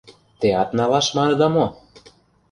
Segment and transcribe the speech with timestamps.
[0.39, 1.65] Теат «налаш» маныда мо?